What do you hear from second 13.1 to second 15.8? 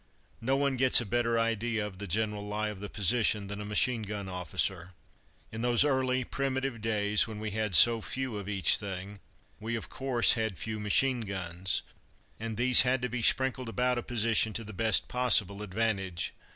sprinkled about a position to the best possible